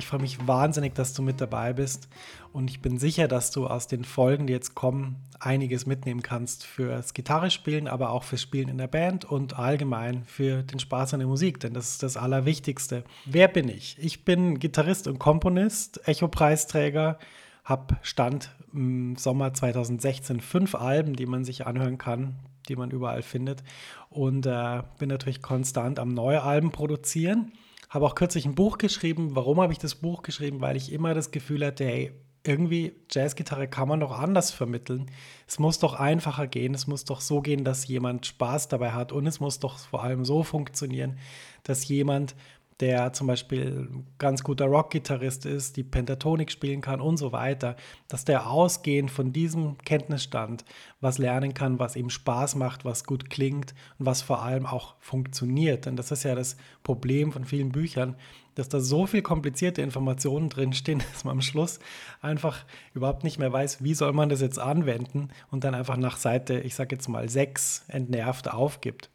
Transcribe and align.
Ich 0.00 0.06
freue 0.06 0.22
mich 0.22 0.46
wahnsinnig, 0.48 0.94
dass 0.94 1.12
du 1.12 1.20
mit 1.20 1.42
dabei 1.42 1.74
bist 1.74 2.08
und 2.54 2.70
ich 2.70 2.80
bin 2.80 2.98
sicher, 2.98 3.28
dass 3.28 3.50
du 3.50 3.66
aus 3.66 3.86
den 3.86 4.02
Folgen, 4.02 4.46
die 4.46 4.54
jetzt 4.54 4.74
kommen, 4.74 5.16
einiges 5.38 5.84
mitnehmen 5.84 6.22
kannst 6.22 6.64
fürs 6.64 7.12
Gitarrespielen, 7.12 7.86
aber 7.86 8.08
auch 8.08 8.24
fürs 8.24 8.40
Spielen 8.40 8.70
in 8.70 8.78
der 8.78 8.86
Band 8.86 9.26
und 9.26 9.58
allgemein 9.58 10.24
für 10.24 10.62
den 10.62 10.78
Spaß 10.78 11.12
an 11.12 11.20
der 11.20 11.28
Musik, 11.28 11.60
denn 11.60 11.74
das 11.74 11.90
ist 11.90 12.02
das 12.02 12.16
Allerwichtigste. 12.16 13.04
Wer 13.26 13.46
bin 13.46 13.68
ich? 13.68 13.98
Ich 14.00 14.24
bin 14.24 14.58
Gitarrist 14.58 15.06
und 15.06 15.18
Komponist, 15.18 16.00
Echo-Preisträger, 16.08 17.18
habe 17.62 17.98
Stand 18.00 18.56
im 18.72 19.16
Sommer 19.16 19.52
2016 19.52 20.40
fünf 20.40 20.74
Alben, 20.74 21.14
die 21.14 21.26
man 21.26 21.44
sich 21.44 21.66
anhören 21.66 21.98
kann, 21.98 22.36
die 22.70 22.76
man 22.76 22.90
überall 22.90 23.20
findet. 23.20 23.62
Und 24.08 24.46
äh, 24.46 24.82
bin 24.98 25.10
natürlich 25.10 25.42
konstant 25.42 25.98
am 25.98 26.08
neue 26.08 26.40
produzieren. 26.70 27.52
Habe 27.90 28.06
auch 28.06 28.14
kürzlich 28.14 28.46
ein 28.46 28.54
Buch 28.54 28.78
geschrieben. 28.78 29.34
Warum 29.34 29.60
habe 29.60 29.72
ich 29.72 29.78
das 29.80 29.96
Buch 29.96 30.22
geschrieben? 30.22 30.60
Weil 30.60 30.76
ich 30.76 30.92
immer 30.92 31.12
das 31.12 31.32
Gefühl 31.32 31.66
hatte, 31.66 31.84
hey, 31.84 32.12
irgendwie 32.46 32.94
Jazzgitarre 33.10 33.68
kann 33.68 33.88
man 33.88 34.00
doch 34.00 34.12
anders 34.16 34.52
vermitteln. 34.52 35.10
Es 35.46 35.58
muss 35.58 35.80
doch 35.80 35.94
einfacher 35.94 36.46
gehen. 36.46 36.72
Es 36.72 36.86
muss 36.86 37.04
doch 37.04 37.20
so 37.20 37.42
gehen, 37.42 37.64
dass 37.64 37.88
jemand 37.88 38.26
Spaß 38.26 38.68
dabei 38.68 38.92
hat. 38.92 39.10
Und 39.10 39.26
es 39.26 39.40
muss 39.40 39.58
doch 39.58 39.76
vor 39.76 40.04
allem 40.04 40.24
so 40.24 40.44
funktionieren, 40.44 41.18
dass 41.64 41.86
jemand 41.88 42.36
der 42.80 43.12
zum 43.12 43.26
Beispiel 43.26 43.88
ganz 44.18 44.42
guter 44.42 44.66
Rock-Gitarrist 44.66 45.44
ist, 45.44 45.76
die 45.76 45.82
Pentatonik 45.82 46.50
spielen 46.50 46.80
kann 46.80 47.00
und 47.00 47.18
so 47.18 47.32
weiter, 47.32 47.76
dass 48.08 48.24
der 48.24 48.50
ausgehend 48.50 49.10
von 49.10 49.32
diesem 49.32 49.76
Kenntnisstand 49.78 50.64
was 51.00 51.18
lernen 51.18 51.52
kann, 51.52 51.78
was 51.78 51.96
ihm 51.96 52.08
Spaß 52.08 52.56
macht, 52.56 52.84
was 52.84 53.04
gut 53.04 53.28
klingt 53.28 53.74
und 53.98 54.06
was 54.06 54.22
vor 54.22 54.42
allem 54.42 54.66
auch 54.66 54.94
funktioniert. 55.00 55.86
Denn 55.86 55.96
das 55.96 56.10
ist 56.10 56.24
ja 56.24 56.34
das 56.34 56.56
Problem 56.82 57.32
von 57.32 57.44
vielen 57.44 57.70
Büchern, 57.70 58.16
dass 58.54 58.68
da 58.68 58.80
so 58.80 59.06
viel 59.06 59.22
komplizierte 59.22 59.82
Informationen 59.82 60.48
drinstehen, 60.48 61.02
dass 61.12 61.24
man 61.24 61.32
am 61.32 61.42
Schluss 61.42 61.80
einfach 62.22 62.64
überhaupt 62.94 63.24
nicht 63.24 63.38
mehr 63.38 63.52
weiß, 63.52 63.84
wie 63.84 63.94
soll 63.94 64.12
man 64.12 64.30
das 64.30 64.40
jetzt 64.40 64.58
anwenden 64.58 65.28
und 65.50 65.64
dann 65.64 65.74
einfach 65.74 65.98
nach 65.98 66.16
Seite, 66.16 66.60
ich 66.60 66.74
sage 66.74 66.96
jetzt 66.96 67.08
mal 67.08 67.28
sechs, 67.28 67.84
entnervt 67.88 68.50
aufgibt 68.50 69.10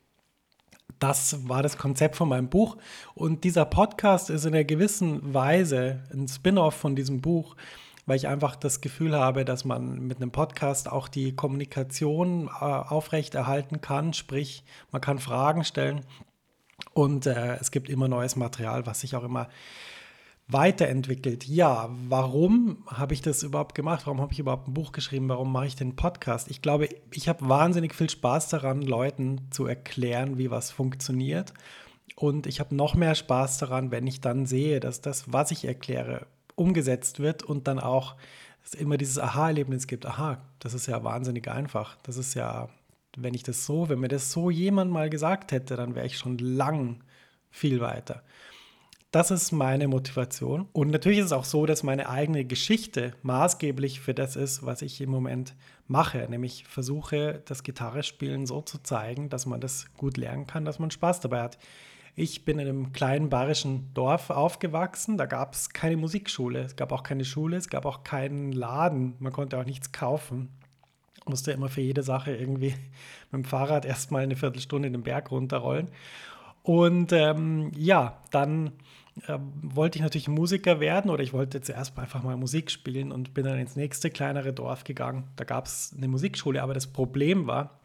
das 0.99 1.47
war 1.47 1.63
das 1.63 1.77
Konzept 1.77 2.15
von 2.15 2.29
meinem 2.29 2.49
Buch. 2.49 2.77
Und 3.13 3.43
dieser 3.43 3.65
Podcast 3.65 4.29
ist 4.29 4.45
in 4.45 4.53
einer 4.53 4.63
gewissen 4.63 5.33
Weise 5.33 6.03
ein 6.13 6.27
Spin-off 6.27 6.75
von 6.75 6.95
diesem 6.95 7.21
Buch, 7.21 7.55
weil 8.05 8.17
ich 8.17 8.27
einfach 8.27 8.55
das 8.55 8.81
Gefühl 8.81 9.15
habe, 9.15 9.45
dass 9.45 9.65
man 9.65 10.07
mit 10.07 10.17
einem 10.17 10.31
Podcast 10.31 10.91
auch 10.91 11.07
die 11.07 11.35
Kommunikation 11.35 12.47
äh, 12.47 12.63
aufrechterhalten 12.63 13.81
kann. 13.81 14.13
Sprich, 14.13 14.63
man 14.91 15.01
kann 15.01 15.19
Fragen 15.19 15.63
stellen 15.63 16.01
und 16.93 17.25
äh, 17.25 17.55
es 17.55 17.71
gibt 17.71 17.89
immer 17.89 18.07
neues 18.07 18.35
Material, 18.35 18.85
was 18.85 19.01
sich 19.01 19.15
auch 19.15 19.23
immer 19.23 19.49
weiterentwickelt. 20.47 21.47
Ja, 21.47 21.89
warum 22.07 22.83
habe 22.87 23.13
ich 23.13 23.21
das 23.21 23.43
überhaupt 23.43 23.73
gemacht? 23.73 24.05
Warum 24.05 24.21
habe 24.21 24.33
ich 24.33 24.39
überhaupt 24.39 24.67
ein 24.67 24.73
Buch 24.73 24.91
geschrieben? 24.91 25.29
Warum 25.29 25.51
mache 25.51 25.67
ich 25.67 25.75
den 25.75 25.95
Podcast? 25.95 26.49
Ich 26.51 26.61
glaube, 26.61 26.89
ich 27.11 27.27
habe 27.27 27.49
wahnsinnig 27.49 27.95
viel 27.95 28.09
Spaß 28.09 28.49
daran, 28.49 28.81
Leuten 28.81 29.47
zu 29.49 29.65
erklären, 29.65 30.37
wie 30.37 30.51
was 30.51 30.71
funktioniert. 30.71 31.53
Und 32.15 32.47
ich 32.47 32.59
habe 32.59 32.75
noch 32.75 32.95
mehr 32.95 33.15
Spaß 33.15 33.57
daran, 33.57 33.91
wenn 33.91 34.07
ich 34.07 34.21
dann 34.21 34.45
sehe, 34.45 34.79
dass 34.79 35.01
das, 35.01 35.31
was 35.33 35.51
ich 35.51 35.65
erkläre, 35.65 36.27
umgesetzt 36.55 37.19
wird 37.19 37.43
und 37.43 37.67
dann 37.67 37.79
auch 37.79 38.15
es 38.63 38.73
immer 38.73 38.97
dieses 38.97 39.19
Aha-Erlebnis 39.19 39.87
gibt. 39.87 40.05
Aha, 40.05 40.41
das 40.59 40.73
ist 40.73 40.87
ja 40.87 41.03
wahnsinnig 41.03 41.47
einfach. 41.49 41.97
Das 42.03 42.17
ist 42.17 42.33
ja, 42.35 42.69
wenn 43.17 43.33
ich 43.33 43.43
das 43.43 43.65
so, 43.65 43.89
wenn 43.89 43.99
mir 43.99 44.07
das 44.07 44.31
so 44.31 44.49
jemand 44.49 44.91
mal 44.91 45.09
gesagt 45.09 45.51
hätte, 45.51 45.75
dann 45.75 45.95
wäre 45.95 46.05
ich 46.05 46.17
schon 46.17 46.37
lang 46.37 47.03
viel 47.51 47.79
weiter. 47.79 48.23
Das 49.15 49.31
ist 49.31 49.53
meine 49.53 49.87
Motivation. 49.87 50.67
Und 50.73 50.91
natürlich 50.91 51.19
ist 51.19 51.27
es 51.27 51.31
auch 51.31 51.45
so, 51.45 51.65
dass 51.65 51.83
meine 51.83 52.09
eigene 52.09 52.43
Geschichte 52.43 53.13
maßgeblich 53.23 54.01
für 54.01 54.13
das 54.13 54.35
ist, 54.35 54.65
was 54.65 54.81
ich 54.81 54.99
im 54.99 55.09
Moment 55.09 55.55
mache. 55.87 56.27
Nämlich 56.29 56.65
versuche, 56.67 57.41
das 57.45 57.63
Gitarrespielen 57.63 58.45
so 58.45 58.59
zu 58.59 58.77
zeigen, 58.83 59.29
dass 59.29 59.45
man 59.45 59.61
das 59.61 59.85
gut 59.95 60.17
lernen 60.17 60.47
kann, 60.47 60.65
dass 60.65 60.79
man 60.79 60.91
Spaß 60.91 61.21
dabei 61.21 61.43
hat. 61.43 61.57
Ich 62.17 62.43
bin 62.43 62.59
in 62.59 62.67
einem 62.67 62.91
kleinen 62.91 63.29
bayerischen 63.29 63.89
Dorf 63.93 64.31
aufgewachsen. 64.31 65.17
Da 65.17 65.27
gab 65.27 65.53
es 65.53 65.69
keine 65.69 65.95
Musikschule. 65.95 66.63
Es 66.63 66.75
gab 66.75 66.91
auch 66.91 67.03
keine 67.03 67.23
Schule. 67.23 67.55
Es 67.55 67.69
gab 67.69 67.85
auch 67.85 68.03
keinen 68.03 68.51
Laden. 68.51 69.13
Man 69.19 69.31
konnte 69.31 69.57
auch 69.57 69.65
nichts 69.65 69.93
kaufen. 69.93 70.49
Musste 71.25 71.53
immer 71.53 71.69
für 71.69 71.79
jede 71.79 72.03
Sache 72.03 72.35
irgendwie 72.35 72.75
mit 73.31 73.43
dem 73.43 73.45
Fahrrad 73.45 73.85
erstmal 73.85 74.23
eine 74.23 74.35
Viertelstunde 74.35 74.91
den 74.91 75.03
Berg 75.03 75.31
runterrollen. 75.31 75.87
Und 76.63 77.13
ähm, 77.13 77.71
ja, 77.77 78.17
dann 78.31 78.73
äh, 79.23 79.37
wollte 79.61 79.97
ich 79.97 80.03
natürlich 80.03 80.27
Musiker 80.27 80.79
werden 80.79 81.09
oder 81.09 81.23
ich 81.23 81.33
wollte 81.33 81.61
zuerst 81.61 81.97
einfach 81.97 82.23
mal 82.23 82.35
Musik 82.35 82.69
spielen 82.69 83.11
und 83.11 83.33
bin 83.33 83.45
dann 83.45 83.57
ins 83.57 83.75
nächste 83.75 84.09
kleinere 84.09 84.51
Dorf 84.51 84.83
gegangen. 84.83 85.29
Da 85.37 85.45
gab 85.45 85.67
es 85.67 85.93
eine 85.95 86.07
Musikschule, 86.07 86.61
aber 86.61 86.73
das 86.73 86.87
Problem 86.87 87.47
war, 87.47 87.79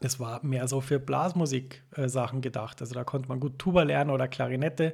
es 0.00 0.20
war 0.20 0.44
mehr 0.44 0.68
so 0.68 0.80
für 0.80 1.00
Blasmusik-Sachen 1.00 2.38
äh, 2.38 2.42
gedacht. 2.42 2.80
Also 2.80 2.94
da 2.94 3.04
konnte 3.04 3.28
man 3.28 3.40
gut 3.40 3.58
Tuba 3.58 3.82
lernen 3.82 4.10
oder 4.10 4.28
Klarinette 4.28 4.92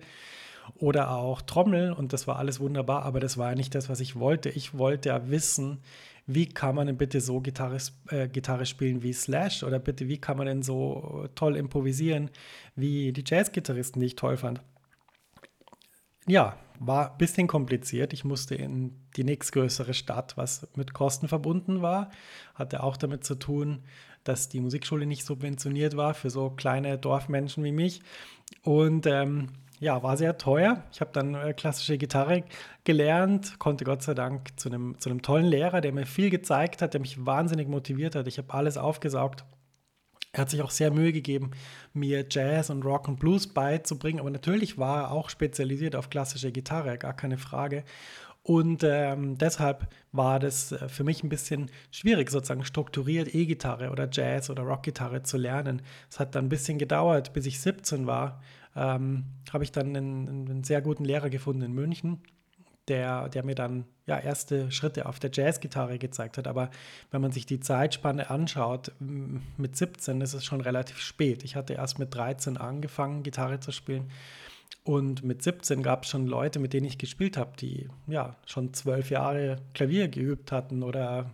oder 0.76 1.10
auch 1.10 1.42
Trommeln 1.42 1.92
und 1.92 2.12
das 2.12 2.26
war 2.26 2.36
alles 2.36 2.60
wunderbar, 2.60 3.04
aber 3.04 3.20
das 3.20 3.36
war 3.36 3.50
ja 3.50 3.54
nicht 3.56 3.74
das, 3.74 3.88
was 3.88 4.00
ich 4.00 4.16
wollte. 4.16 4.48
Ich 4.50 4.78
wollte 4.78 5.10
ja 5.10 5.30
wissen, 5.30 5.78
wie 6.26 6.48
kann 6.48 6.74
man 6.74 6.86
denn 6.86 6.96
bitte 6.96 7.20
so 7.20 7.40
Gitarre, 7.40 7.78
äh, 8.10 8.28
Gitarre 8.28 8.66
spielen 8.66 9.02
wie 9.02 9.12
Slash 9.12 9.64
oder 9.64 9.78
bitte 9.80 10.08
wie 10.08 10.18
kann 10.18 10.36
man 10.36 10.46
denn 10.46 10.62
so 10.62 11.28
toll 11.34 11.56
improvisieren 11.56 12.30
wie 12.76 13.12
die 13.12 13.24
Jazz-Gitarristen, 13.26 14.00
die 14.00 14.06
ich 14.06 14.16
toll 14.16 14.36
fand 14.36 14.60
ja, 16.26 16.56
war 16.78 17.12
ein 17.12 17.18
bisschen 17.18 17.46
kompliziert. 17.46 18.12
Ich 18.12 18.24
musste 18.24 18.54
in 18.54 18.92
die 19.16 19.24
nächstgrößere 19.24 19.94
Stadt, 19.94 20.36
was 20.36 20.68
mit 20.76 20.92
Kosten 20.92 21.28
verbunden 21.28 21.82
war. 21.82 22.10
Hatte 22.54 22.82
auch 22.82 22.96
damit 22.96 23.24
zu 23.24 23.34
tun, 23.34 23.82
dass 24.24 24.48
die 24.48 24.60
Musikschule 24.60 25.06
nicht 25.06 25.24
subventioniert 25.24 25.96
war 25.96 26.14
für 26.14 26.30
so 26.30 26.50
kleine 26.50 26.98
Dorfmenschen 26.98 27.64
wie 27.64 27.72
mich. 27.72 28.02
Und 28.62 29.06
ähm, 29.06 29.50
ja, 29.78 30.02
war 30.02 30.16
sehr 30.16 30.38
teuer. 30.38 30.82
Ich 30.92 31.00
habe 31.00 31.10
dann 31.12 31.34
äh, 31.34 31.52
klassische 31.52 31.98
Gitarre 31.98 32.44
gelernt, 32.84 33.58
konnte 33.58 33.84
Gott 33.84 34.02
sei 34.02 34.14
Dank 34.14 34.58
zu 34.58 34.68
einem, 34.68 34.98
zu 34.98 35.10
einem 35.10 35.22
tollen 35.22 35.46
Lehrer, 35.46 35.80
der 35.80 35.92
mir 35.92 36.06
viel 36.06 36.30
gezeigt 36.30 36.82
hat, 36.82 36.94
der 36.94 37.00
mich 37.00 37.24
wahnsinnig 37.24 37.68
motiviert 37.68 38.14
hat. 38.14 38.26
Ich 38.26 38.38
habe 38.38 38.52
alles 38.54 38.78
aufgesaugt 38.78 39.44
er 40.36 40.42
hat 40.42 40.50
sich 40.50 40.60
auch 40.60 40.70
sehr 40.70 40.90
Mühe 40.90 41.12
gegeben, 41.12 41.52
mir 41.94 42.26
Jazz 42.28 42.68
und 42.68 42.84
Rock 42.84 43.08
und 43.08 43.18
Blues 43.18 43.46
beizubringen, 43.46 44.20
aber 44.20 44.30
natürlich 44.30 44.76
war 44.76 45.04
er 45.04 45.12
auch 45.12 45.30
spezialisiert 45.30 45.96
auf 45.96 46.10
klassische 46.10 46.52
Gitarre, 46.52 46.98
gar 46.98 47.14
keine 47.14 47.38
Frage. 47.38 47.84
Und 48.42 48.84
ähm, 48.84 49.38
deshalb 49.38 49.88
war 50.12 50.38
das 50.38 50.72
äh, 50.72 50.88
für 50.88 51.04
mich 51.04 51.24
ein 51.24 51.30
bisschen 51.30 51.70
schwierig, 51.90 52.30
sozusagen 52.30 52.64
strukturiert 52.64 53.34
E-Gitarre 53.34 53.90
oder 53.90 54.08
Jazz 54.12 54.50
oder 54.50 54.62
Rockgitarre 54.62 55.22
zu 55.22 55.38
lernen. 55.38 55.82
Es 56.10 56.20
hat 56.20 56.34
dann 56.34 56.44
ein 56.44 56.48
bisschen 56.50 56.78
gedauert, 56.78 57.32
bis 57.32 57.46
ich 57.46 57.58
17 57.58 58.06
war. 58.06 58.40
Ähm, 58.76 59.24
habe 59.52 59.64
ich 59.64 59.72
dann 59.72 59.96
einen, 59.96 60.28
einen 60.28 60.64
sehr 60.64 60.82
guten 60.82 61.04
Lehrer 61.04 61.30
gefunden 61.30 61.62
in 61.62 61.72
München, 61.72 62.22
der, 62.88 63.28
der 63.28 63.44
mir 63.44 63.54
dann 63.54 63.84
ja, 64.06 64.18
erste 64.18 64.70
Schritte 64.70 65.06
auf 65.06 65.18
der 65.18 65.30
Jazzgitarre 65.32 65.98
gezeigt 65.98 66.38
hat. 66.38 66.46
Aber 66.46 66.70
wenn 67.10 67.20
man 67.20 67.32
sich 67.32 67.46
die 67.46 67.60
Zeitspanne 67.60 68.30
anschaut, 68.30 68.92
mit 69.00 69.76
17 69.76 70.20
ist 70.20 70.34
es 70.34 70.44
schon 70.44 70.60
relativ 70.60 70.98
spät. 70.98 71.42
Ich 71.44 71.56
hatte 71.56 71.74
erst 71.74 71.98
mit 71.98 72.14
13 72.14 72.56
angefangen, 72.56 73.22
Gitarre 73.22 73.60
zu 73.60 73.72
spielen. 73.72 74.10
Und 74.84 75.24
mit 75.24 75.42
17 75.42 75.82
gab 75.82 76.04
es 76.04 76.10
schon 76.10 76.26
Leute, 76.26 76.60
mit 76.60 76.72
denen 76.72 76.86
ich 76.86 76.98
gespielt 76.98 77.36
habe, 77.36 77.56
die 77.58 77.88
ja 78.06 78.36
schon 78.46 78.72
zwölf 78.72 79.10
Jahre 79.10 79.56
Klavier 79.74 80.06
geübt 80.06 80.52
hatten 80.52 80.84
oder 80.84 81.32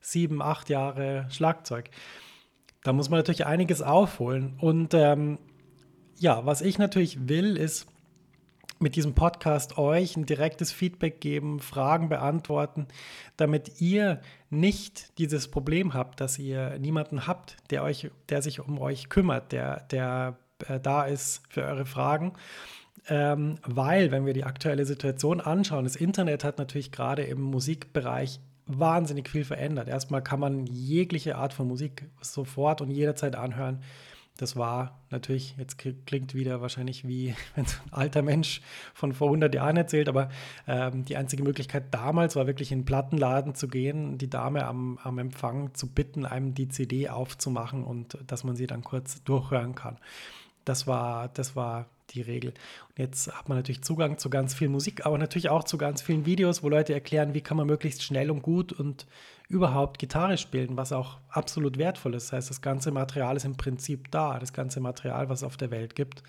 sieben, 0.00 0.40
acht 0.40 0.68
Jahre 0.68 1.26
Schlagzeug. 1.30 1.90
Da 2.84 2.92
muss 2.92 3.10
man 3.10 3.18
natürlich 3.18 3.46
einiges 3.46 3.82
aufholen. 3.82 4.54
Und 4.60 4.94
ähm, 4.94 5.38
ja, 6.16 6.46
was 6.46 6.60
ich 6.60 6.78
natürlich 6.78 7.28
will, 7.28 7.56
ist, 7.56 7.88
mit 8.84 8.96
diesem 8.96 9.14
Podcast 9.14 9.78
euch 9.78 10.14
ein 10.14 10.26
direktes 10.26 10.70
Feedback 10.70 11.18
geben, 11.18 11.58
Fragen 11.58 12.10
beantworten, 12.10 12.86
damit 13.38 13.80
ihr 13.80 14.20
nicht 14.50 15.18
dieses 15.18 15.48
Problem 15.48 15.94
habt, 15.94 16.20
dass 16.20 16.38
ihr 16.38 16.78
niemanden 16.78 17.26
habt, 17.26 17.56
der 17.70 17.82
euch, 17.82 18.10
der 18.28 18.42
sich 18.42 18.60
um 18.60 18.78
euch 18.78 19.08
kümmert, 19.08 19.52
der, 19.52 19.80
der 19.90 20.36
äh, 20.68 20.78
da 20.78 21.04
ist 21.04 21.42
für 21.48 21.62
eure 21.62 21.86
Fragen. 21.86 22.34
Ähm, 23.08 23.56
weil, 23.64 24.10
wenn 24.10 24.26
wir 24.26 24.34
die 24.34 24.44
aktuelle 24.44 24.84
Situation 24.84 25.40
anschauen, 25.40 25.84
das 25.84 25.96
Internet 25.96 26.44
hat 26.44 26.58
natürlich 26.58 26.92
gerade 26.92 27.22
im 27.22 27.40
Musikbereich 27.40 28.38
wahnsinnig 28.66 29.30
viel 29.30 29.44
verändert. 29.44 29.88
Erstmal 29.88 30.22
kann 30.22 30.40
man 30.40 30.66
jegliche 30.66 31.36
Art 31.36 31.54
von 31.54 31.66
Musik 31.66 32.04
sofort 32.20 32.82
und 32.82 32.90
jederzeit 32.90 33.34
anhören. 33.34 33.80
Das 34.36 34.56
war 34.56 34.98
natürlich, 35.10 35.54
jetzt 35.58 35.78
klingt 35.78 36.34
wieder 36.34 36.60
wahrscheinlich 36.60 37.06
wie 37.06 37.36
wenn 37.54 37.64
ein 37.64 37.92
alter 37.92 38.22
Mensch 38.22 38.62
von 38.92 39.12
vor 39.12 39.28
100 39.28 39.54
Jahren 39.54 39.76
erzählt, 39.76 40.08
aber 40.08 40.28
ähm, 40.66 41.04
die 41.04 41.16
einzige 41.16 41.44
Möglichkeit 41.44 41.94
damals 41.94 42.34
war 42.34 42.46
wirklich 42.48 42.72
in 42.72 42.78
einen 42.78 42.84
Plattenladen 42.84 43.54
zu 43.54 43.68
gehen, 43.68 44.18
die 44.18 44.28
Dame 44.28 44.66
am, 44.66 44.98
am 45.02 45.18
Empfang 45.18 45.72
zu 45.74 45.86
bitten, 45.88 46.26
einem 46.26 46.54
die 46.54 46.68
CD 46.68 47.08
aufzumachen 47.08 47.84
und 47.84 48.18
dass 48.26 48.42
man 48.42 48.56
sie 48.56 48.66
dann 48.66 48.82
kurz 48.82 49.22
durchhören 49.22 49.76
kann. 49.76 49.98
Das 50.64 50.86
war, 50.86 51.28
das 51.28 51.54
war 51.54 51.86
die 52.10 52.20
Regel. 52.20 52.50
Und 52.88 52.98
jetzt 52.98 53.32
hat 53.32 53.48
man 53.48 53.58
natürlich 53.58 53.82
Zugang 53.82 54.18
zu 54.18 54.30
ganz 54.30 54.54
viel 54.54 54.68
Musik, 54.68 55.06
aber 55.06 55.18
natürlich 55.18 55.48
auch 55.48 55.64
zu 55.64 55.78
ganz 55.78 56.02
vielen 56.02 56.26
Videos, 56.26 56.62
wo 56.62 56.68
Leute 56.68 56.92
erklären, 56.92 57.34
wie 57.34 57.40
kann 57.40 57.56
man 57.56 57.66
möglichst 57.66 58.02
schnell 58.02 58.30
und 58.30 58.42
gut 58.42 58.72
und 58.72 59.06
überhaupt 59.48 59.98
Gitarre 59.98 60.38
spielen, 60.38 60.76
was 60.76 60.92
auch 60.92 61.18
absolut 61.28 61.78
wertvoll 61.78 62.14
ist. 62.14 62.26
Das 62.26 62.32
heißt, 62.32 62.50
das 62.50 62.62
ganze 62.62 62.90
Material 62.90 63.36
ist 63.36 63.44
im 63.44 63.56
Prinzip 63.56 64.10
da. 64.10 64.38
Das 64.38 64.52
ganze 64.52 64.80
Material, 64.80 65.28
was 65.28 65.40
es 65.40 65.44
auf 65.44 65.56
der 65.56 65.70
Welt 65.70 65.94
gibt, 65.94 66.22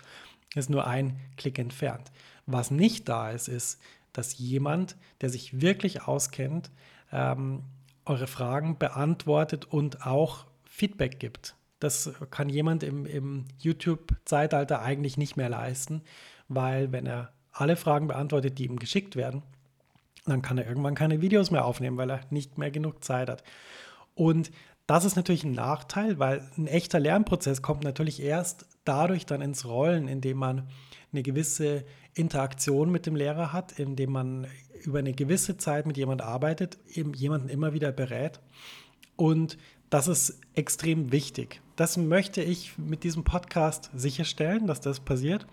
ist 0.54 0.70
nur 0.70 0.86
ein 0.86 1.18
Klick 1.36 1.58
entfernt. 1.58 2.12
Was 2.46 2.70
nicht 2.70 3.08
da 3.08 3.30
ist, 3.30 3.48
ist, 3.48 3.80
dass 4.12 4.38
jemand, 4.38 4.96
der 5.20 5.30
sich 5.30 5.60
wirklich 5.60 6.02
auskennt, 6.02 6.70
ähm, 7.12 7.62
eure 8.04 8.26
Fragen 8.26 8.78
beantwortet 8.78 9.64
und 9.66 10.06
auch 10.06 10.46
Feedback 10.64 11.18
gibt. 11.18 11.55
Das 11.78 12.12
kann 12.30 12.48
jemand 12.48 12.82
im, 12.82 13.04
im 13.06 13.44
YouTube-Zeitalter 13.58 14.80
eigentlich 14.80 15.16
nicht 15.16 15.36
mehr 15.36 15.48
leisten, 15.48 16.02
weil 16.48 16.92
wenn 16.92 17.06
er 17.06 17.32
alle 17.52 17.76
Fragen 17.76 18.08
beantwortet, 18.08 18.58
die 18.58 18.64
ihm 18.64 18.78
geschickt 18.78 19.16
werden, 19.16 19.42
dann 20.24 20.42
kann 20.42 20.58
er 20.58 20.66
irgendwann 20.66 20.94
keine 20.94 21.20
Videos 21.20 21.50
mehr 21.50 21.64
aufnehmen, 21.64 21.96
weil 21.96 22.10
er 22.10 22.20
nicht 22.30 22.58
mehr 22.58 22.70
genug 22.70 23.04
Zeit 23.04 23.28
hat. 23.28 23.42
Und 24.14 24.50
das 24.86 25.04
ist 25.04 25.16
natürlich 25.16 25.44
ein 25.44 25.52
Nachteil, 25.52 26.18
weil 26.18 26.48
ein 26.56 26.66
echter 26.66 27.00
Lernprozess 27.00 27.60
kommt 27.62 27.84
natürlich 27.84 28.22
erst 28.22 28.66
dadurch 28.84 29.26
dann 29.26 29.42
ins 29.42 29.64
Rollen, 29.66 30.08
indem 30.08 30.38
man 30.38 30.68
eine 31.12 31.22
gewisse 31.22 31.84
Interaktion 32.14 32.90
mit 32.90 33.06
dem 33.06 33.16
Lehrer 33.16 33.52
hat, 33.52 33.78
indem 33.78 34.12
man 34.12 34.46
über 34.84 35.00
eine 35.00 35.12
gewisse 35.12 35.56
Zeit 35.56 35.86
mit 35.86 35.96
jemand 35.96 36.22
arbeitet, 36.22 36.78
jemanden 36.86 37.48
immer 37.48 37.72
wieder 37.72 37.92
berät. 37.92 38.40
Und 39.16 39.58
das 39.90 40.08
ist 40.08 40.40
extrem 40.54 41.12
wichtig. 41.12 41.60
Das 41.76 41.96
möchte 41.96 42.42
ich 42.42 42.76
mit 42.78 43.04
diesem 43.04 43.24
Podcast 43.24 43.90
sicherstellen, 43.94 44.66
dass 44.66 44.80
das 44.80 45.00
passiert. 45.00 45.46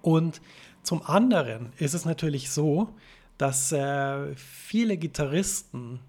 Und 0.00 0.40
zum 0.82 1.02
anderen 1.02 1.72
ist 1.76 1.94
es 1.94 2.04
natürlich 2.04 2.50
so, 2.50 2.90
dass 3.36 3.72
äh, 3.72 4.34
viele 4.36 4.96
Gitarristen, 4.96 6.00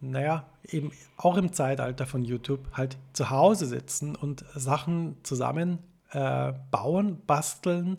naja, 0.00 0.46
eben 0.64 0.92
auch 1.16 1.36
im 1.36 1.52
Zeitalter 1.52 2.06
von 2.06 2.24
YouTube, 2.24 2.60
halt 2.72 2.98
zu 3.12 3.30
Hause 3.30 3.66
sitzen 3.66 4.14
und 4.14 4.44
Sachen 4.54 5.16
zusammen 5.22 5.78
äh, 6.10 6.52
bauen, 6.70 7.22
basteln, 7.26 7.98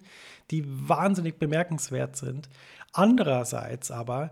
die 0.51 0.63
wahnsinnig 0.65 1.39
bemerkenswert 1.39 2.15
sind. 2.15 2.49
Andererseits 2.93 3.91
aber 3.91 4.31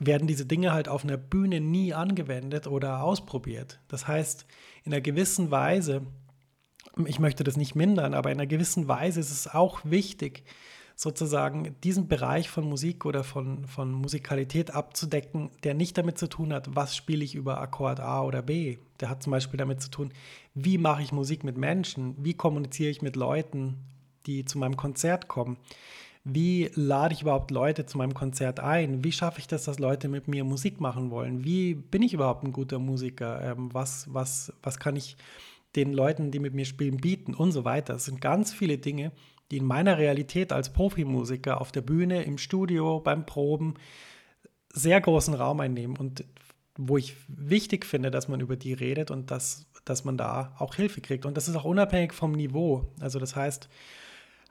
werden 0.00 0.26
diese 0.26 0.46
Dinge 0.46 0.72
halt 0.72 0.88
auf 0.88 1.04
einer 1.04 1.18
Bühne 1.18 1.60
nie 1.60 1.94
angewendet 1.94 2.66
oder 2.66 3.02
ausprobiert. 3.02 3.78
Das 3.86 4.08
heißt, 4.08 4.46
in 4.82 4.92
einer 4.92 5.02
gewissen 5.02 5.50
Weise, 5.50 6.02
ich 7.06 7.20
möchte 7.20 7.44
das 7.44 7.56
nicht 7.56 7.74
mindern, 7.74 8.14
aber 8.14 8.32
in 8.32 8.38
einer 8.38 8.46
gewissen 8.46 8.88
Weise 8.88 9.20
ist 9.20 9.30
es 9.30 9.46
auch 9.46 9.80
wichtig, 9.84 10.42
sozusagen 10.96 11.76
diesen 11.82 12.08
Bereich 12.08 12.50
von 12.50 12.64
Musik 12.64 13.06
oder 13.06 13.24
von, 13.24 13.66
von 13.66 13.92
Musikalität 13.92 14.74
abzudecken, 14.74 15.50
der 15.64 15.74
nicht 15.74 15.96
damit 15.96 16.18
zu 16.18 16.28
tun 16.28 16.52
hat, 16.52 16.74
was 16.74 16.96
spiele 16.96 17.24
ich 17.24 17.34
über 17.34 17.60
Akkord 17.60 18.00
A 18.00 18.22
oder 18.22 18.42
B. 18.42 18.78
Der 19.00 19.08
hat 19.08 19.22
zum 19.22 19.30
Beispiel 19.30 19.56
damit 19.56 19.80
zu 19.80 19.90
tun, 19.90 20.12
wie 20.54 20.76
mache 20.76 21.02
ich 21.02 21.12
Musik 21.12 21.44
mit 21.44 21.56
Menschen, 21.56 22.16
wie 22.18 22.34
kommuniziere 22.34 22.90
ich 22.90 23.00
mit 23.00 23.16
Leuten, 23.16 23.78
die 24.26 24.44
zu 24.44 24.58
meinem 24.58 24.76
Konzert 24.76 25.28
kommen. 25.28 25.56
Wie 26.24 26.70
lade 26.74 27.14
ich 27.14 27.22
überhaupt 27.22 27.50
Leute 27.50 27.86
zu 27.86 27.96
meinem 27.96 28.12
Konzert 28.12 28.60
ein? 28.60 29.02
Wie 29.02 29.12
schaffe 29.12 29.40
ich 29.40 29.46
das, 29.46 29.64
dass 29.64 29.78
Leute 29.78 30.08
mit 30.08 30.28
mir 30.28 30.44
Musik 30.44 30.80
machen 30.80 31.10
wollen? 31.10 31.44
Wie 31.44 31.74
bin 31.74 32.02
ich 32.02 32.12
überhaupt 32.12 32.44
ein 32.44 32.52
guter 32.52 32.78
Musiker? 32.78 33.40
Ähm, 33.42 33.72
was, 33.72 34.12
was, 34.12 34.52
was 34.62 34.78
kann 34.78 34.96
ich 34.96 35.16
den 35.76 35.92
Leuten, 35.92 36.30
die 36.30 36.38
mit 36.38 36.52
mir 36.52 36.66
spielen, 36.66 36.98
bieten 36.98 37.34
und 37.34 37.52
so 37.52 37.64
weiter? 37.64 37.94
Es 37.94 38.04
sind 38.04 38.20
ganz 38.20 38.52
viele 38.52 38.76
Dinge, 38.76 39.12
die 39.50 39.56
in 39.56 39.64
meiner 39.64 39.96
Realität 39.96 40.52
als 40.52 40.72
Profimusiker 40.72 41.60
auf 41.60 41.72
der 41.72 41.82
Bühne, 41.82 42.22
im 42.22 42.36
Studio, 42.36 43.00
beim 43.00 43.24
Proben 43.24 43.74
sehr 44.72 45.00
großen 45.00 45.34
Raum 45.34 45.60
einnehmen 45.60 45.96
und 45.96 46.24
wo 46.76 46.96
ich 46.96 47.16
wichtig 47.28 47.84
finde, 47.84 48.10
dass 48.10 48.28
man 48.28 48.40
über 48.40 48.56
die 48.56 48.72
redet 48.72 49.10
und 49.10 49.30
dass, 49.30 49.66
dass 49.84 50.04
man 50.04 50.16
da 50.16 50.54
auch 50.58 50.74
Hilfe 50.74 51.00
kriegt. 51.00 51.26
Und 51.26 51.36
das 51.36 51.48
ist 51.48 51.56
auch 51.56 51.64
unabhängig 51.64 52.12
vom 52.12 52.32
Niveau. 52.32 52.92
Also 53.00 53.18
das 53.18 53.36
heißt, 53.36 53.68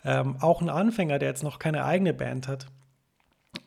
ähm, 0.03 0.37
auch 0.39 0.61
ein 0.61 0.69
Anfänger, 0.69 1.19
der 1.19 1.29
jetzt 1.29 1.43
noch 1.43 1.59
keine 1.59 1.85
eigene 1.85 2.13
Band 2.13 2.47
hat, 2.47 2.67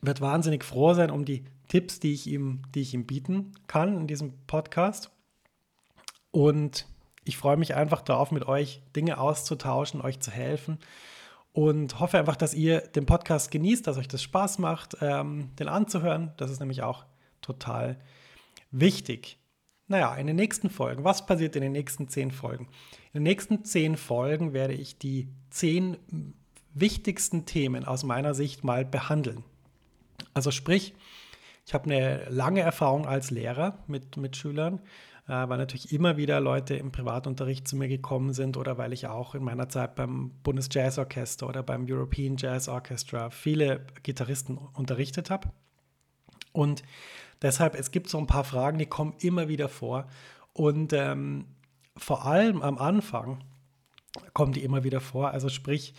wird 0.00 0.20
wahnsinnig 0.20 0.64
froh 0.64 0.94
sein 0.94 1.10
um 1.10 1.24
die 1.24 1.44
Tipps, 1.68 2.00
die 2.00 2.12
ich 2.12 2.26
ihm, 2.26 2.62
die 2.74 2.82
ich 2.82 2.94
ihm 2.94 3.06
bieten 3.06 3.52
kann 3.66 3.96
in 3.96 4.06
diesem 4.06 4.34
Podcast. 4.46 5.10
Und 6.30 6.86
ich 7.24 7.36
freue 7.36 7.56
mich 7.56 7.74
einfach 7.74 8.02
darauf, 8.02 8.30
mit 8.30 8.46
euch 8.46 8.82
Dinge 8.96 9.18
auszutauschen, 9.18 10.00
euch 10.00 10.20
zu 10.20 10.30
helfen 10.30 10.78
und 11.52 12.00
hoffe 12.00 12.18
einfach, 12.18 12.36
dass 12.36 12.54
ihr 12.54 12.80
den 12.80 13.06
Podcast 13.06 13.50
genießt, 13.50 13.86
dass 13.86 13.98
euch 13.98 14.08
das 14.08 14.22
Spaß 14.22 14.58
macht, 14.58 14.96
ähm, 15.00 15.50
den 15.58 15.68
anzuhören. 15.68 16.32
Das 16.36 16.50
ist 16.50 16.60
nämlich 16.60 16.82
auch 16.82 17.04
total 17.42 17.98
wichtig. 18.70 19.38
Naja, 19.92 20.14
in 20.14 20.26
den 20.26 20.36
nächsten 20.36 20.70
Folgen, 20.70 21.04
was 21.04 21.26
passiert 21.26 21.54
in 21.54 21.60
den 21.60 21.72
nächsten 21.72 22.08
zehn 22.08 22.30
Folgen? 22.30 22.66
In 23.12 23.20
den 23.20 23.24
nächsten 23.24 23.62
zehn 23.62 23.98
Folgen 23.98 24.54
werde 24.54 24.72
ich 24.72 24.96
die 24.96 25.28
zehn 25.50 25.98
wichtigsten 26.72 27.44
Themen 27.44 27.84
aus 27.84 28.02
meiner 28.02 28.32
Sicht 28.32 28.64
mal 28.64 28.86
behandeln. 28.86 29.44
Also 30.32 30.50
sprich, 30.50 30.94
ich 31.66 31.74
habe 31.74 31.84
eine 31.84 32.24
lange 32.30 32.62
Erfahrung 32.62 33.04
als 33.04 33.30
Lehrer 33.30 33.84
mit, 33.86 34.16
mit 34.16 34.34
Schülern 34.34 34.80
äh, 35.28 35.46
weil 35.46 35.58
natürlich 35.58 35.92
immer 35.92 36.16
wieder 36.16 36.40
Leute 36.40 36.74
im 36.74 36.90
Privatunterricht 36.90 37.68
zu 37.68 37.76
mir 37.76 37.88
gekommen 37.88 38.32
sind 38.32 38.56
oder 38.56 38.78
weil 38.78 38.94
ich 38.94 39.08
auch 39.08 39.34
in 39.34 39.44
meiner 39.44 39.68
Zeit 39.68 39.94
beim 39.94 40.30
Bundesjazzorchester 40.42 41.46
oder 41.46 41.62
beim 41.62 41.84
European 41.86 42.38
Jazz 42.38 42.66
Orchestra 42.66 43.28
viele 43.28 43.86
Gitarristen 44.02 44.56
unterrichtet 44.56 45.28
habe. 45.28 45.50
Und 46.52 46.82
deshalb, 47.42 47.74
es 47.74 47.90
gibt 47.90 48.08
so 48.08 48.18
ein 48.18 48.26
paar 48.26 48.44
Fragen, 48.44 48.78
die 48.78 48.86
kommen 48.86 49.14
immer 49.20 49.48
wieder 49.48 49.68
vor. 49.68 50.06
Und 50.52 50.92
ähm, 50.92 51.46
vor 51.96 52.26
allem 52.26 52.62
am 52.62 52.78
Anfang 52.78 53.44
kommen 54.32 54.52
die 54.52 54.62
immer 54.62 54.84
wieder 54.84 55.00
vor. 55.00 55.30
Also 55.30 55.48
sprich, 55.48 55.94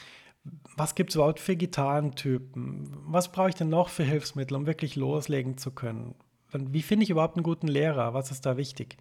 was 0.76 0.96
gibt 0.96 1.12
es 1.12 1.16
überhaupt 1.16 1.40
für 1.40 1.56
Gitarrentypen? 1.56 2.90
Was 3.06 3.32
brauche 3.32 3.50
ich 3.50 3.56
denn 3.56 3.70
noch 3.70 3.90
für 3.90 4.04
Hilfsmittel, 4.04 4.58
um 4.58 4.66
wirklich 4.66 4.96
loslegen 4.96 5.58
zu 5.58 5.72
können? 5.72 6.16
wie 6.56 6.84
finde 6.84 7.04
ich 7.04 7.10
überhaupt 7.10 7.36
einen 7.36 7.44
guten 7.44 7.68
Lehrer? 7.68 8.14
Was 8.14 8.30
ist 8.30 8.46
da 8.46 8.58
wichtig? 8.58 8.98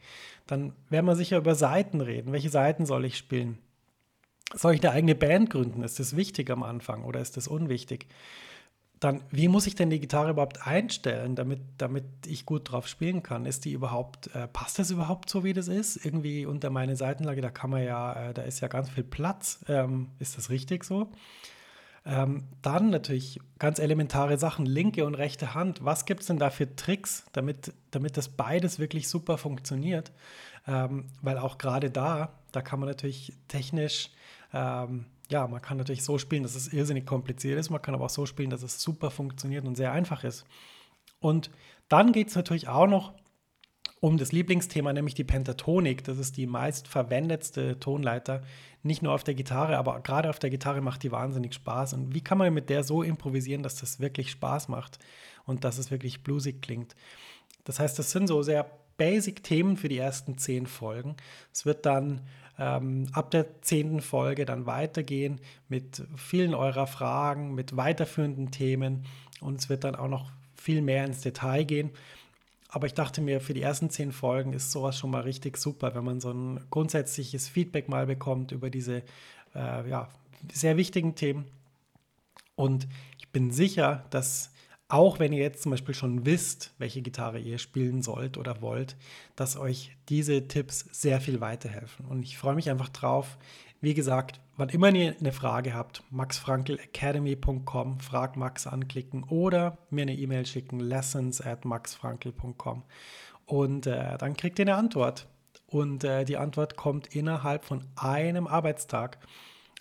Dann 0.46 0.72
werden 0.88 1.04
wir 1.04 1.16
sicher 1.16 1.36
über 1.36 1.54
Seiten 1.54 2.00
reden. 2.00 2.32
Welche 2.32 2.48
Seiten 2.48 2.86
soll 2.86 3.04
ich 3.04 3.18
spielen? 3.18 3.58
Soll 4.54 4.74
ich 4.74 4.82
eine 4.82 4.92
eigene 4.92 5.14
Band 5.14 5.50
gründen? 5.50 5.82
Ist 5.82 6.00
das 6.00 6.16
wichtig 6.16 6.50
am 6.50 6.62
Anfang 6.62 7.04
oder 7.04 7.20
ist 7.20 7.36
das 7.36 7.48
unwichtig? 7.48 8.06
Dann, 9.02 9.20
wie 9.32 9.48
muss 9.48 9.66
ich 9.66 9.74
denn 9.74 9.90
die 9.90 9.98
Gitarre 9.98 10.30
überhaupt 10.30 10.64
einstellen, 10.64 11.34
damit, 11.34 11.58
damit 11.76 12.04
ich 12.24 12.46
gut 12.46 12.70
drauf 12.70 12.86
spielen 12.86 13.24
kann? 13.24 13.46
Ist 13.46 13.64
die 13.64 13.72
überhaupt, 13.72 14.32
äh, 14.32 14.46
passt 14.46 14.78
das 14.78 14.92
überhaupt 14.92 15.28
so, 15.28 15.42
wie 15.42 15.52
das 15.52 15.66
ist? 15.66 15.96
Irgendwie 16.06 16.46
unter 16.46 16.70
meine 16.70 16.94
Seitenlage, 16.94 17.40
da 17.40 17.50
kann 17.50 17.70
man 17.70 17.82
ja, 17.82 18.28
äh, 18.28 18.32
da 18.32 18.42
ist 18.42 18.60
ja 18.60 18.68
ganz 18.68 18.90
viel 18.90 19.02
Platz. 19.02 19.64
Ähm, 19.66 20.10
ist 20.20 20.38
das 20.38 20.50
richtig 20.50 20.84
so? 20.84 21.10
Ähm, 22.06 22.44
dann 22.62 22.90
natürlich 22.90 23.40
ganz 23.58 23.80
elementare 23.80 24.38
Sachen, 24.38 24.66
linke 24.66 25.04
und 25.04 25.16
rechte 25.16 25.52
Hand. 25.52 25.84
Was 25.84 26.04
gibt 26.04 26.20
es 26.20 26.28
denn 26.28 26.38
da 26.38 26.50
für 26.50 26.76
Tricks, 26.76 27.24
damit, 27.32 27.72
damit 27.90 28.16
das 28.16 28.28
beides 28.28 28.78
wirklich 28.78 29.08
super 29.08 29.36
funktioniert? 29.36 30.12
Ähm, 30.68 31.06
weil 31.22 31.38
auch 31.38 31.58
gerade 31.58 31.90
da, 31.90 32.38
da 32.52 32.62
kann 32.62 32.78
man 32.78 32.88
natürlich 32.88 33.32
technisch, 33.48 34.10
ähm, 34.52 35.06
ja, 35.32 35.48
man 35.48 35.62
kann 35.62 35.78
natürlich 35.78 36.04
so 36.04 36.18
spielen, 36.18 36.42
dass 36.42 36.54
es 36.54 36.72
irrsinnig 36.72 37.06
kompliziert 37.06 37.58
ist, 37.58 37.70
man 37.70 37.82
kann 37.82 37.94
aber 37.94 38.04
auch 38.04 38.10
so 38.10 38.26
spielen, 38.26 38.50
dass 38.50 38.62
es 38.62 38.80
super 38.80 39.10
funktioniert 39.10 39.66
und 39.66 39.76
sehr 39.76 39.92
einfach 39.92 40.24
ist. 40.24 40.44
Und 41.20 41.50
dann 41.88 42.12
geht 42.12 42.28
es 42.28 42.36
natürlich 42.36 42.68
auch 42.68 42.86
noch 42.86 43.14
um 44.00 44.18
das 44.18 44.32
Lieblingsthema, 44.32 44.92
nämlich 44.92 45.14
die 45.14 45.22
Pentatonik. 45.22 46.02
Das 46.02 46.18
ist 46.18 46.36
die 46.36 46.48
meistverwendetste 46.48 47.78
Tonleiter, 47.78 48.42
nicht 48.82 49.00
nur 49.00 49.12
auf 49.12 49.22
der 49.22 49.34
Gitarre, 49.34 49.78
aber 49.78 50.00
gerade 50.00 50.28
auf 50.28 50.40
der 50.40 50.50
Gitarre 50.50 50.80
macht 50.80 51.04
die 51.04 51.12
wahnsinnig 51.12 51.54
Spaß. 51.54 51.92
Und 51.92 52.12
wie 52.12 52.20
kann 52.20 52.36
man 52.36 52.52
mit 52.52 52.68
der 52.68 52.82
so 52.82 53.04
improvisieren, 53.04 53.62
dass 53.62 53.76
das 53.76 54.00
wirklich 54.00 54.32
Spaß 54.32 54.68
macht 54.68 54.98
und 55.44 55.62
dass 55.62 55.78
es 55.78 55.92
wirklich 55.92 56.24
bluesig 56.24 56.62
klingt? 56.62 56.96
Das 57.62 57.78
heißt, 57.78 57.96
das 57.96 58.10
sind 58.10 58.26
so 58.26 58.42
sehr 58.42 58.68
basic 58.96 59.44
Themen 59.44 59.76
für 59.76 59.88
die 59.88 59.98
ersten 59.98 60.36
zehn 60.36 60.66
Folgen. 60.66 61.16
Es 61.52 61.64
wird 61.64 61.86
dann 61.86 62.22
ähm, 62.58 63.08
ab 63.12 63.30
der 63.30 63.62
zehnten 63.62 64.00
Folge 64.00 64.44
dann 64.44 64.66
weitergehen 64.66 65.40
mit 65.68 66.02
vielen 66.16 66.54
eurer 66.54 66.86
Fragen, 66.86 67.54
mit 67.54 67.76
weiterführenden 67.76 68.50
Themen 68.50 69.04
und 69.40 69.60
es 69.60 69.68
wird 69.68 69.84
dann 69.84 69.96
auch 69.96 70.08
noch 70.08 70.30
viel 70.56 70.82
mehr 70.82 71.04
ins 71.04 71.20
Detail 71.20 71.64
gehen. 71.64 71.90
Aber 72.68 72.86
ich 72.86 72.94
dachte 72.94 73.20
mir, 73.20 73.40
für 73.40 73.52
die 73.52 73.62
ersten 73.62 73.90
zehn 73.90 74.12
Folgen 74.12 74.54
ist 74.54 74.70
sowas 74.70 74.98
schon 74.98 75.10
mal 75.10 75.22
richtig 75.22 75.58
super, 75.58 75.94
wenn 75.94 76.04
man 76.04 76.20
so 76.20 76.30
ein 76.30 76.60
grundsätzliches 76.70 77.48
Feedback 77.48 77.88
mal 77.88 78.06
bekommt 78.06 78.50
über 78.52 78.70
diese 78.70 79.02
äh, 79.54 79.88
ja, 79.88 80.08
sehr 80.52 80.78
wichtigen 80.78 81.14
Themen. 81.14 81.44
Und 82.54 82.88
ich 83.18 83.28
bin 83.28 83.50
sicher, 83.50 84.04
dass 84.10 84.52
auch 84.92 85.18
wenn 85.18 85.32
ihr 85.32 85.40
jetzt 85.40 85.62
zum 85.62 85.70
Beispiel 85.70 85.94
schon 85.94 86.26
wisst, 86.26 86.74
welche 86.76 87.00
Gitarre 87.00 87.38
ihr 87.38 87.56
spielen 87.56 88.02
sollt 88.02 88.36
oder 88.36 88.60
wollt, 88.60 88.94
dass 89.36 89.56
euch 89.56 89.96
diese 90.10 90.46
Tipps 90.48 90.80
sehr 90.92 91.18
viel 91.18 91.40
weiterhelfen. 91.40 92.04
Und 92.04 92.22
ich 92.24 92.36
freue 92.36 92.54
mich 92.54 92.68
einfach 92.68 92.90
drauf. 92.90 93.38
Wie 93.80 93.94
gesagt, 93.94 94.38
wann 94.58 94.68
immer 94.68 94.94
ihr 94.94 95.16
eine 95.18 95.32
Frage 95.32 95.72
habt, 95.72 96.02
maxfrankelacademy.com, 96.10 98.00
frag 98.00 98.36
Max 98.36 98.66
anklicken 98.66 99.24
oder 99.24 99.78
mir 99.88 100.02
eine 100.02 100.14
E-Mail 100.14 100.44
schicken, 100.44 100.78
lessons 100.78 101.40
at 101.40 101.64
maxfrankel.com. 101.64 102.82
Und 103.46 103.86
äh, 103.86 104.18
dann 104.18 104.36
kriegt 104.36 104.58
ihr 104.58 104.66
eine 104.66 104.74
Antwort. 104.74 105.26
Und 105.68 106.04
äh, 106.04 106.26
die 106.26 106.36
Antwort 106.36 106.76
kommt 106.76 107.16
innerhalb 107.16 107.64
von 107.64 107.82
einem 107.96 108.46
Arbeitstag. 108.46 109.16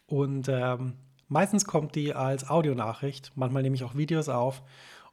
Und 0.07 0.47
ähm, 0.47 0.93
meistens 1.27 1.65
kommt 1.65 1.95
die 1.95 2.13
als 2.13 2.49
Audionachricht. 2.49 3.33
Manchmal 3.35 3.61
nehme 3.63 3.75
ich 3.75 3.83
auch 3.83 3.95
Videos 3.95 4.29
auf. 4.29 4.63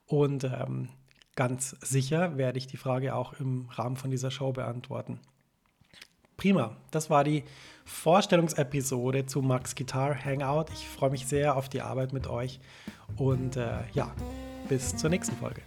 Und 0.08 0.44
ähm, 0.44 0.88
ganz 1.36 1.76
sicher 1.80 2.36
werde 2.36 2.58
ich 2.58 2.66
die 2.66 2.78
Frage 2.78 3.14
auch 3.14 3.34
im 3.34 3.68
Rahmen 3.70 3.96
von 3.96 4.10
dieser 4.10 4.30
Show 4.30 4.52
beantworten. 4.52 5.20
Prima, 6.36 6.76
das 6.90 7.10
war 7.10 7.24
die 7.24 7.44
Vorstellungsepisode 7.84 9.26
zu 9.26 9.42
Max 9.42 9.74
Guitar 9.74 10.16
Hangout. 10.24 10.66
Ich 10.72 10.88
freue 10.88 11.10
mich 11.10 11.26
sehr 11.26 11.56
auf 11.56 11.68
die 11.68 11.82
Arbeit 11.82 12.12
mit 12.12 12.26
euch 12.28 12.60
und 13.16 13.56
äh, 13.56 13.80
ja, 13.92 14.12
bis 14.68 14.96
zur 14.96 15.10
nächsten 15.10 15.36
Folge. 15.36 15.62